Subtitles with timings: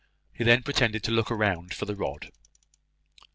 [0.33, 2.31] He then pretended to look round for the rod.